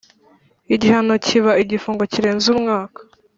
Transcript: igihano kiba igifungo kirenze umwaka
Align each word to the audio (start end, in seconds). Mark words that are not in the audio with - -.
igihano 0.75 1.13
kiba 1.25 1.51
igifungo 1.63 2.03
kirenze 2.11 2.47
umwaka 2.55 2.99